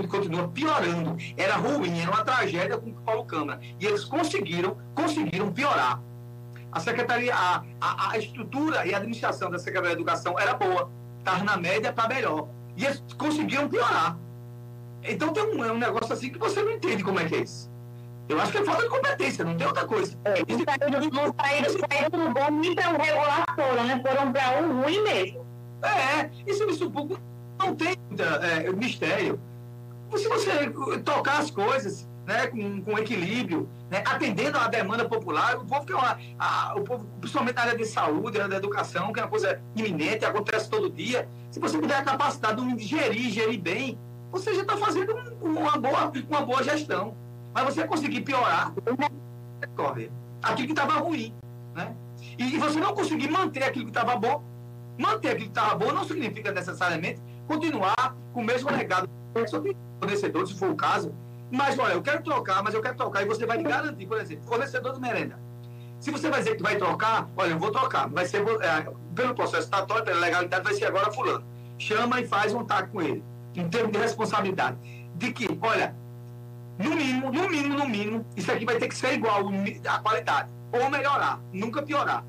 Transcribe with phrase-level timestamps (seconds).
[0.00, 1.16] saúde continua piorando.
[1.36, 3.60] Era ruim, era uma tragédia com o Paulo Câmara.
[3.78, 6.00] E eles conseguiram, conseguiram piorar.
[6.72, 10.90] A secretaria, a, a, a estrutura e a administração da Secretaria de Educação era boa.
[11.18, 12.48] Estava na média para melhor.
[12.76, 14.16] E eles conseguiram piorar.
[15.02, 17.40] Então tem um, é um negócio assim que você não entende como é que é
[17.40, 17.70] isso.
[18.28, 20.16] Eu acho que é falta de competência, não tem outra coisa.
[20.24, 24.00] É, não saíram, não saíram, saíram do bom nem para o né?
[24.06, 25.44] Foram para um ruim mesmo.
[25.82, 27.20] É, e serviço público
[27.58, 29.40] não tem é, mistério.
[30.16, 30.70] Se você
[31.04, 35.92] tocar as coisas né, com, com equilíbrio, né, atendendo à demanda popular, o povo que
[35.92, 39.20] é uma, a, o povo, principalmente na área de saúde, na área da educação, que
[39.20, 43.60] é uma coisa iminente, acontece todo dia, se você tiver a capacidade de gerir, gerir
[43.60, 43.98] bem,
[44.30, 47.16] você já está fazendo uma, boa, uma boa gestão.
[47.52, 48.72] Mas você conseguir piorar,
[49.74, 50.10] corre.
[50.40, 51.34] Aquilo que estava ruim.
[51.74, 51.94] Né?
[52.38, 54.42] E, e você não conseguir manter aquilo que estava bom,
[54.96, 59.08] manter aquilo que estava bom não significa necessariamente continuar com o mesmo legado
[59.48, 61.14] sobre fornecedor, se for o caso.
[61.50, 63.22] Mas, olha, eu quero trocar, mas eu quero trocar.
[63.22, 65.38] E você vai garantir, por exemplo, fornecedor de merenda.
[66.00, 68.08] Se você vai dizer que vai trocar, olha, eu vou trocar.
[68.08, 71.44] Vai ser, é, pelo processo estatório, pela legalidade, vai ser agora fulano.
[71.78, 73.22] Chama e faz um TAC com ele.
[73.54, 74.78] Em termos de responsabilidade.
[75.16, 75.94] De que, olha,
[76.78, 79.42] no mínimo, no mínimo, no mínimo, isso aqui vai ter que ser igual
[79.86, 80.48] a qualidade.
[80.72, 82.24] Ou melhorar, nunca piorar.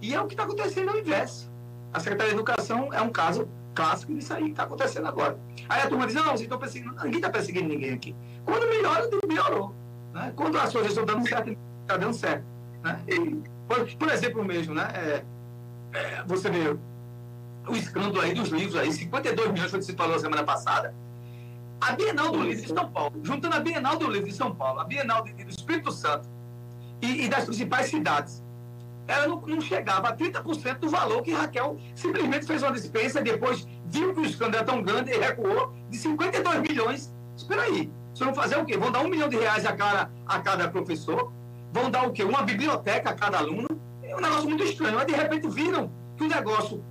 [0.00, 1.50] E é o que está acontecendo ao inverso.
[1.92, 5.38] A Secretaria de Educação é um caso clássico disso aí que está acontecendo agora.
[5.68, 6.94] Aí a turma diz, não, vocês estão perseguindo.
[6.96, 8.14] Ninguém está perseguindo ninguém aqui.
[8.44, 9.74] Quando melhora, melhorou.
[10.12, 10.32] Né?
[10.36, 12.44] Quando as coisas estão dando certo, está dando certo.
[12.82, 13.00] Né?
[13.08, 13.42] E,
[13.96, 14.88] por, exemplo mesmo, né?
[14.94, 15.24] É,
[15.92, 16.76] é, você vê
[17.66, 20.94] o escândalo aí dos livros aí, 52 milhões foi que se falou semana passada.
[21.80, 24.80] A Bienal do Livro de São Paulo, juntando a Bienal do Livro de São Paulo,
[24.80, 26.28] a Bienal do Espírito Santo
[27.00, 28.43] e, e das principais cidades,
[29.06, 33.24] ela não, não, chegava a 30% do valor que Raquel simplesmente fez uma dispensa e
[33.24, 37.14] depois viu que o escândalo era tão grande e recuou de 52 milhões.
[37.36, 38.76] Espera aí, vocês vão fazer o quê?
[38.76, 41.32] Vão dar um milhão de reais a cada, a cada professor?
[41.72, 42.22] Vão dar o quê?
[42.24, 43.68] Uma biblioteca a cada aluno?
[44.02, 44.94] É um negócio muito estranho.
[44.94, 46.82] Mas de repente viram que o negócio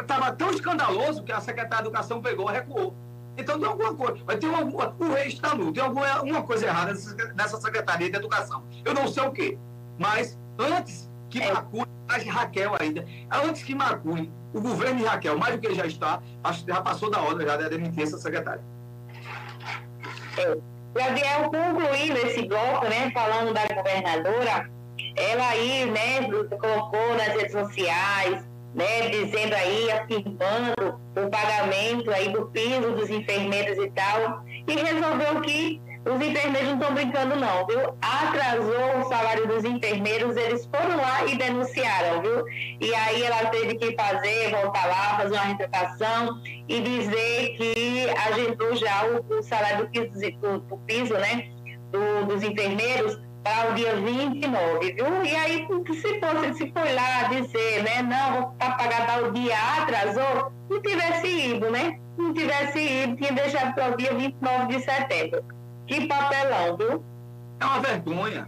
[0.00, 2.94] estava tão escandaloso que a secretária de Educação pegou e recuou.
[3.36, 4.62] Então tem alguma coisa, vai ter uma,
[4.98, 6.92] o rei está nu, tem alguma uma coisa errada
[7.36, 8.64] nessa Secretaria de Educação.
[8.84, 9.56] Eu não sei o quê,
[9.96, 11.52] mas antes que é.
[11.52, 15.86] macule, mais Raquel ainda, antes que macule o governo de Raquel, mais do que já
[15.86, 18.62] está, acho que já passou da hora já de demitir essa secretária.
[20.38, 20.56] É.
[20.94, 24.70] Gabriel, concluindo esse bloco, né, falando da governadora,
[25.16, 26.22] ela aí, né,
[26.58, 28.44] colocou nas redes sociais,
[28.74, 35.40] né, dizendo aí, afirmando o pagamento aí do piso dos enfermeiros e tal, e resolveu
[35.42, 37.94] que os enfermeiros não estão brincando não, viu?
[38.00, 42.44] Atrasou o salário dos enfermeiros, eles foram lá e denunciaram, viu?
[42.80, 48.74] E aí ela teve que fazer, voltar lá, fazer uma retratação e dizer que agendou
[48.76, 51.48] já o, o salário do piso, do, do piso né,
[51.90, 55.24] do, dos enfermeiros para o dia 29, viu?
[55.24, 60.52] E aí, se fosse, se foi lá dizer, né, não, vou pagar tal dia, atrasou,
[60.68, 61.98] não tivesse ido, né?
[62.16, 65.57] Não tivesse ido, tinha deixado para o dia 29 de setembro.
[65.88, 67.02] Que papelão, viu?
[67.58, 68.46] É uma vergonha.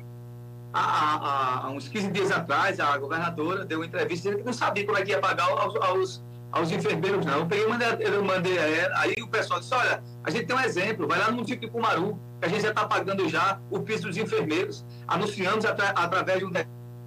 [0.73, 4.53] Há, há, há, uns 15 dias atrás, a governadora deu uma entrevista dizendo que não
[4.53, 7.39] sabia como é que ia pagar aos, aos, aos enfermeiros, não.
[7.39, 10.55] Eu peguei, mandei, eu mandei a ela, aí o pessoal disse, olha, a gente tem
[10.55, 13.59] um exemplo, vai lá no município de Cumaru, que a gente já está pagando já
[13.71, 16.53] o piso dos enfermeiros, anunciamos atra, através de um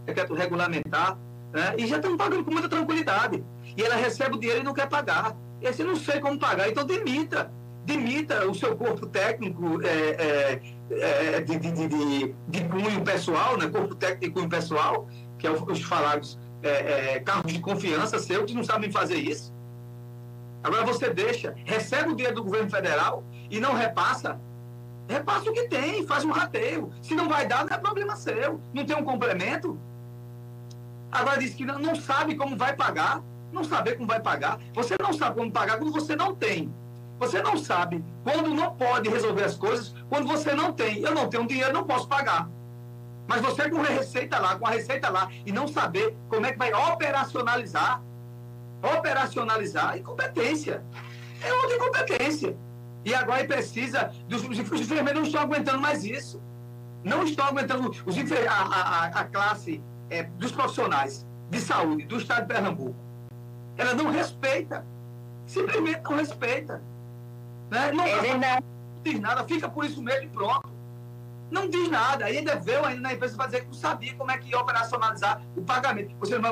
[0.04, 1.18] decreto regulamentar,
[1.54, 3.42] né, e já estamos pagando com muita tranquilidade.
[3.78, 5.38] E ela recebe o dinheiro e não quer pagar.
[5.62, 7.50] E assim, não sei como pagar, então demita
[7.86, 13.68] demita o seu corpo técnico é, é, é, de, de, de, de, cunho pessoal, né?
[13.68, 15.08] corpo técnico cunho pessoal,
[15.38, 19.54] que é os falados é, é, carros de confiança seu, que não sabem fazer isso.
[20.64, 24.40] Agora você deixa, recebe o dinheiro do governo federal e não repassa.
[25.10, 26.90] Repassa o que tem, faz um rateio.
[27.02, 28.62] Se não vai dar, não é problema seu.
[28.74, 29.78] Não tem um complemento.
[31.12, 33.22] Agora diz que não, não sabe como vai pagar.
[33.52, 34.58] Não saber como vai pagar.
[34.74, 36.74] Você não sabe como pagar quando você não tem.
[37.24, 41.02] Você não sabe quando não pode resolver as coisas, quando você não tem.
[41.02, 42.50] Eu não tenho dinheiro, não posso pagar.
[43.26, 46.52] Mas você com a receita lá, com a receita lá, e não saber como é
[46.52, 48.04] que vai operacionalizar,
[48.98, 50.84] operacionalizar, incompetência.
[51.42, 52.58] É outra incompetência.
[53.06, 56.44] E agora precisa, dos, os enfermeiros não estão aguentando mais isso.
[57.06, 62.42] Não estão aguentando, os, a, a, a classe é, dos profissionais de saúde do estado
[62.42, 62.96] de Pernambuco,
[63.78, 64.86] ela não respeita.
[65.46, 66.82] Simplesmente não respeita.
[67.74, 67.92] Né?
[67.92, 68.64] Não, é verdade.
[68.96, 70.72] não diz nada, fica por isso mesmo e pronto.
[71.50, 72.26] Não diz nada.
[72.26, 75.42] ainda veio ainda na empresa para dizer que não sabia como é que ia operacionalizar
[75.58, 76.16] o pagamento.
[76.20, 76.52] Você não vai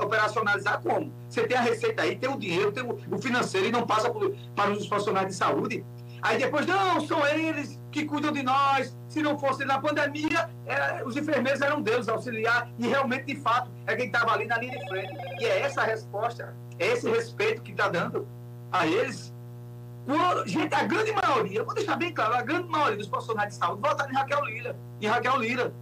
[0.00, 1.12] operacionalizar como?
[1.28, 4.34] Você tem a receita aí, tem o dinheiro, tem o financeiro e não passa por,
[4.56, 5.84] para os profissionais de saúde.
[6.20, 8.96] Aí depois, não, são eles que cuidam de nós.
[9.08, 12.68] Se não fosse na pandemia, era, os enfermeiros eram Deus auxiliar.
[12.76, 15.14] E realmente, de fato, é quem estava ali na linha de frente.
[15.40, 18.26] E é essa a resposta, é esse respeito que está dando
[18.72, 19.32] a eles.
[20.46, 23.82] Gente, a grande maioria, vou deixar bem claro, a grande maioria dos profissionais de saúde
[23.82, 24.76] votaram em Raquel Lira.
[25.00, 25.74] Em Raquel Lira.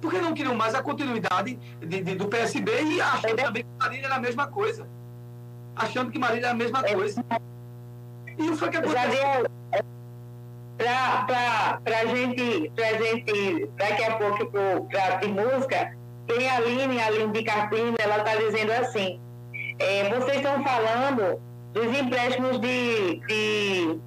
[0.00, 4.06] Porque não queriam mais a continuidade de, de, do PSB e achando também que Marília
[4.06, 4.88] era a mesma coisa.
[5.74, 7.24] Achando que Marília era a mesma coisa.
[8.38, 9.50] E o que aconteceu?
[10.76, 14.50] Para a gente, pra gente, daqui a pouco,
[14.88, 15.96] para de música,
[16.26, 19.20] tem a Aline, a Aline de Carpina, ela está dizendo assim,
[19.78, 21.40] é, vocês estão falando
[21.72, 23.98] dos empréstimos de, de,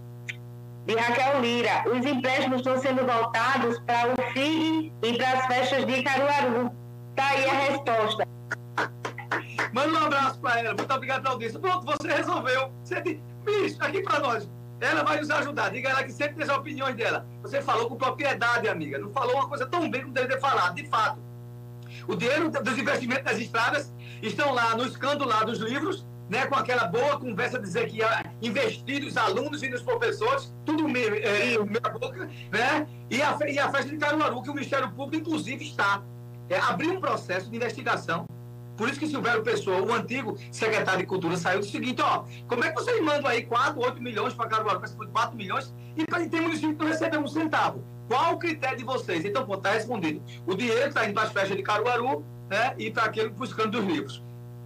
[0.86, 1.84] de, Raquel Lira.
[1.88, 6.72] Os empréstimos estão sendo voltados para o FIG e para as festas de Caruaru.
[7.10, 8.28] Está aí a resposta.
[9.74, 10.74] Manda um abraço para ela.
[10.74, 11.60] Muito obrigado pela audiência.
[11.60, 12.72] Pronto, você resolveu.
[12.84, 14.50] Você disse, bicho, aqui para nós.
[14.80, 15.70] Ela vai nos ajudar.
[15.72, 17.26] Diga ela que sempre tem as opiniões dela.
[17.42, 18.98] Você falou com propriedade, amiga.
[18.98, 20.76] Não falou uma coisa tão bem como deve ter falado.
[20.76, 21.20] De fato,
[22.08, 26.56] o dinheiro dos investimentos das estradas estão lá no escândalo lá dos livros, né, com
[26.56, 31.58] aquela boa conversa dizer que ia investir nos alunos e nos professores, tudo meio, é,
[31.64, 32.88] meia boca, né?
[33.10, 36.04] E a, e a festa de Caruaru, que o Ministério Público, inclusive, está
[36.50, 38.26] é, abriu um processo de investigação
[38.78, 42.64] por isso que Silvério Pessoa, o antigo secretário de Cultura, saiu do seguinte, ó, como
[42.64, 46.42] é que vocês mandam aí 4, 8 milhões para Caruaru, para 4 milhões, e ter
[46.42, 47.84] município que não recebeu um centavo?
[48.08, 49.24] Qual o critério de vocês?
[49.24, 50.22] Então, pô, está respondido.
[50.46, 53.86] O dinheiro está indo para as festas de Caruaru, né, e para aquele buscando dos
[53.86, 54.24] livros.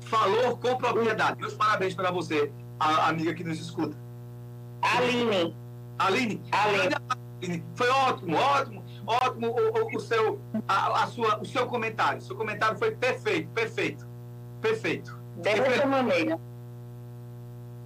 [0.10, 1.40] Falou com propriedade.
[1.40, 3.98] Meus parabéns para você, a, amiga que nos escuta.
[4.82, 5.56] Aline.
[5.98, 6.42] Aline?
[6.52, 7.64] Aline.
[7.76, 12.20] Foi ótimo, ótimo ótimo o, o, o seu, a, a, sua, o seu comentário.
[12.20, 14.08] O seu comentário foi perfeito, perfeito,
[14.62, 15.18] perfeito.
[15.38, 16.40] Dessa maneira.